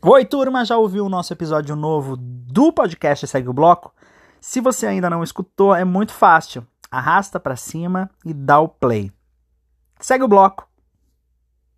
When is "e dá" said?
8.24-8.60